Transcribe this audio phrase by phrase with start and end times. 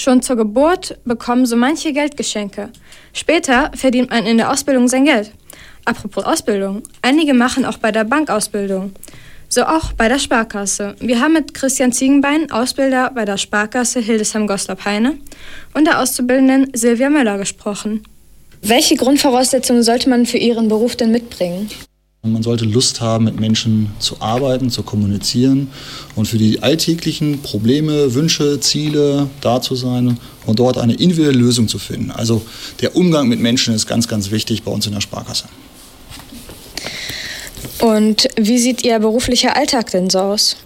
[0.00, 2.70] Schon zur Geburt bekommen so manche Geldgeschenke.
[3.12, 5.30] Später verdient man in der Ausbildung sein Geld.
[5.84, 8.94] Apropos Ausbildung, einige machen auch bei der Bank Ausbildung.
[9.50, 10.96] So auch bei der Sparkasse.
[11.00, 15.18] Wir haben mit Christian Ziegenbein, Ausbilder bei der Sparkasse Hildesheim-Goslar-Peine,
[15.74, 18.02] und der Auszubildenden Silvia Möller gesprochen.
[18.62, 21.68] Welche Grundvoraussetzungen sollte man für Ihren Beruf denn mitbringen?
[22.22, 25.70] Man sollte Lust haben, mit Menschen zu arbeiten, zu kommunizieren
[26.16, 31.66] und für die alltäglichen Probleme, Wünsche, Ziele da zu sein und dort eine individuelle Lösung
[31.66, 32.10] zu finden.
[32.10, 32.42] Also
[32.82, 35.46] der Umgang mit Menschen ist ganz, ganz wichtig bei uns in der Sparkasse.
[37.80, 40.56] Und wie sieht Ihr beruflicher Alltag denn so aus?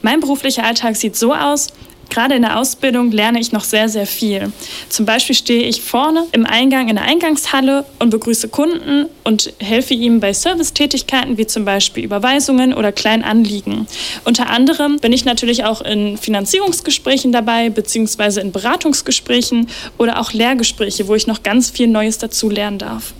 [0.00, 1.68] Mein beruflicher Alltag sieht so aus,
[2.16, 4.50] Gerade in der Ausbildung lerne ich noch sehr, sehr viel.
[4.88, 9.92] Zum Beispiel stehe ich vorne im Eingang in der Eingangshalle und begrüße Kunden und helfe
[9.92, 13.86] ihnen bei Servicetätigkeiten wie zum Beispiel Überweisungen oder kleinen Anliegen.
[14.24, 21.08] Unter anderem bin ich natürlich auch in Finanzierungsgesprächen dabei, beziehungsweise in Beratungsgesprächen oder auch Lehrgespräche,
[21.08, 23.12] wo ich noch ganz viel Neues dazu lernen darf.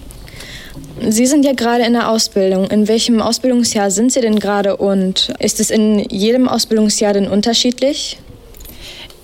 [1.06, 2.70] Sie sind ja gerade in der Ausbildung.
[2.70, 8.17] In welchem Ausbildungsjahr sind Sie denn gerade und ist es in jedem Ausbildungsjahr denn unterschiedlich?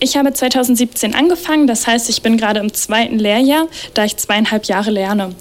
[0.02, 4.64] Ich habe 2017 angefangen, das heißt, ich bin gerade im zweiten Lehrjahr, da ich zweieinhalb
[4.64, 5.32] Jahre lerne.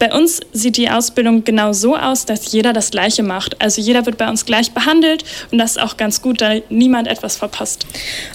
[0.00, 3.62] Bei uns sieht die Ausbildung genau so aus, dass jeder das Gleiche macht.
[3.62, 7.06] Also jeder wird bei uns gleich behandelt und das ist auch ganz gut, da niemand
[7.06, 7.86] etwas verpasst.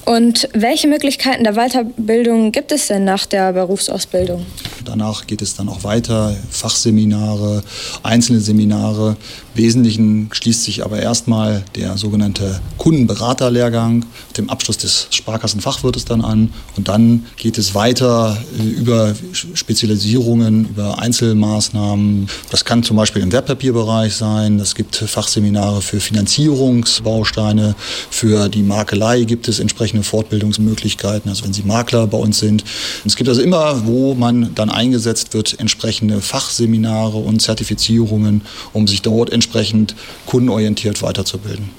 [0.06, 4.46] Und welche Möglichkeiten der Weiterbildung gibt es denn nach der Berufsausbildung?
[4.90, 7.62] Danach geht es dann auch weiter, Fachseminare,
[8.02, 9.18] einzelne Seminare.
[9.54, 16.22] Im Wesentlichen schließt sich aber erstmal der sogenannte Kundenberaterlehrgang mit dem Abschluss des Sparkassenfachwirtes dann
[16.22, 16.52] an.
[16.76, 22.28] Und dann geht es weiter äh, über Spezialisierungen, über Einzelmaßnahmen.
[22.50, 24.60] Das kann zum Beispiel im Wertpapierbereich sein.
[24.60, 27.76] Es gibt Fachseminare für Finanzierungsbausteine.
[28.10, 32.64] Für die Makelei gibt es entsprechende Fortbildungsmöglichkeiten, also wenn Sie Makler bei uns sind.
[33.06, 38.42] Es gibt also immer, wo man dann eingesetzt wird, entsprechende Fachseminare und Zertifizierungen,
[38.72, 39.94] um sich dort entsprechend
[40.26, 41.70] kundenorientiert weiterzubilden.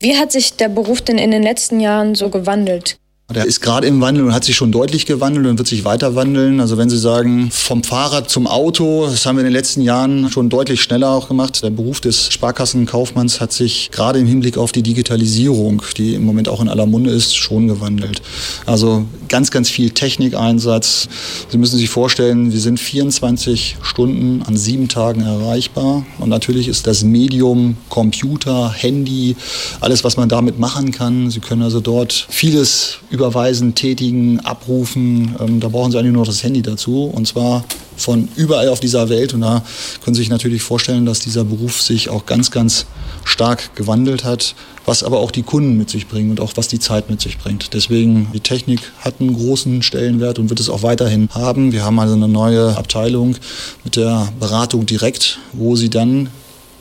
[0.00, 2.98] Wie hat sich der Beruf denn in den letzten Jahren so gewandelt?
[3.34, 6.14] Der ist gerade im Wandel und hat sich schon deutlich gewandelt und wird sich weiter
[6.14, 6.60] wandeln.
[6.60, 10.30] Also wenn Sie sagen, vom Fahrrad zum Auto, das haben wir in den letzten Jahren
[10.30, 11.60] schon deutlich schneller auch gemacht.
[11.64, 16.48] Der Beruf des Sparkassenkaufmanns hat sich gerade im Hinblick auf die Digitalisierung, die im Moment
[16.48, 18.22] auch in aller Munde ist, schon gewandelt.
[18.64, 21.08] Also ganz, ganz viel Technikeinsatz.
[21.48, 26.06] Sie müssen sich vorstellen, wir sind 24 Stunden an sieben Tagen erreichbar.
[26.20, 29.34] Und natürlich ist das Medium Computer, Handy,
[29.80, 31.28] alles, was man damit machen kann.
[31.28, 35.34] Sie können also dort vieles überweisen, tätigen, abrufen.
[35.40, 37.64] Ähm, da brauchen Sie eigentlich nur das Handy dazu und zwar
[37.96, 39.34] von überall auf dieser Welt.
[39.34, 39.62] Und da
[40.04, 42.86] können Sie sich natürlich vorstellen, dass dieser Beruf sich auch ganz, ganz
[43.24, 44.54] stark gewandelt hat,
[44.84, 47.38] was aber auch die Kunden mit sich bringen und auch was die Zeit mit sich
[47.38, 47.72] bringt.
[47.72, 51.72] Deswegen, die Technik hat einen großen Stellenwert und wird es auch weiterhin haben.
[51.72, 53.36] Wir haben also eine neue Abteilung
[53.82, 56.28] mit der Beratung direkt, wo Sie dann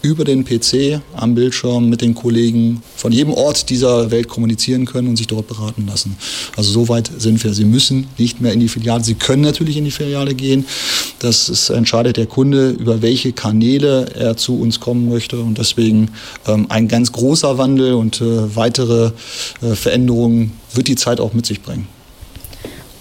[0.06, 5.08] über den PC am Bildschirm mit den Kollegen von jedem Ort dieser Welt kommunizieren können
[5.08, 6.16] und sich dort beraten lassen.
[6.56, 7.56] Also so weit sind wir.
[7.56, 9.04] Sie müssen nicht mehr in die Filiale.
[9.04, 10.66] Sie können natürlich in die Filiale gehen.
[11.18, 15.40] Das ist, entscheidet der Kunde, über welche Kanäle er zu uns kommen möchte.
[15.40, 16.12] Und deswegen
[16.48, 19.12] ähm, ein ganz großer Wandel und äh, weitere
[19.64, 21.88] äh, Veränderungen wird die Zeit auch mit sich bringen.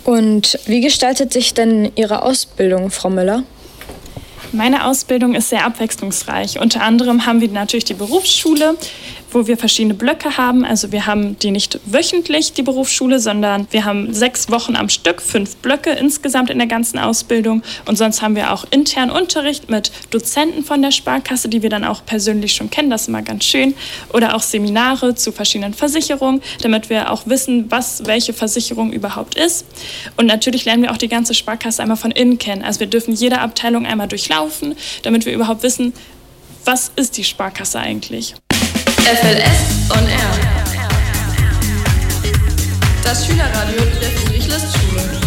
[0.04, 3.42] Und wie gestaltet sich denn Ihre Ausbildung, Frau Müller?
[4.54, 6.60] Meine Ausbildung ist sehr abwechslungsreich.
[6.60, 8.76] Unter anderem haben wir natürlich die Berufsschule,
[9.34, 10.64] wo wir verschiedene Blöcke haben.
[10.64, 15.20] Also wir haben die nicht wöchentlich, die Berufsschule, sondern wir haben sechs Wochen am Stück,
[15.20, 17.62] fünf Blöcke insgesamt in der ganzen Ausbildung.
[17.86, 21.84] Und sonst haben wir auch internen Unterricht mit Dozenten von der Sparkasse, die wir dann
[21.84, 22.90] auch persönlich schon kennen.
[22.90, 23.74] Das ist immer ganz schön.
[24.12, 29.66] Oder auch Seminare zu verschiedenen Versicherungen, damit wir auch wissen, was welche Versicherung überhaupt ist.
[30.16, 32.62] Und natürlich lernen wir auch die ganze Sparkasse einmal von innen kennen.
[32.62, 35.92] Also wir dürfen jede Abteilung einmal durchlaufen, damit wir überhaupt wissen,
[36.64, 38.34] was ist die Sparkasse eigentlich.
[39.04, 40.30] FLS on Air.
[43.02, 45.23] Das Schülerradio der Friedrich-List-Schule.